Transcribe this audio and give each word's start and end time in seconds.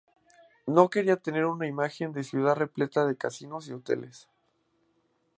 No 0.65 0.89
quería 0.89 1.15
tener 1.15 1.45
una 1.45 1.67
imagen 1.67 2.11
de 2.11 2.23
ciudad 2.23 2.55
repleta 2.55 3.05
de 3.05 3.15
casinos 3.17 3.67
y 3.69 3.73
hoteles. 3.73 4.27